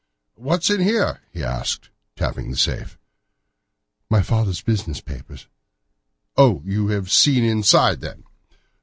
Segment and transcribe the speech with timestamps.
[0.33, 2.97] "What's in here?" he asked, tapping the safe.
[4.09, 5.45] "My stepfather's business papers."
[6.35, 6.63] "Oh!
[6.65, 8.23] you have seen inside, then?"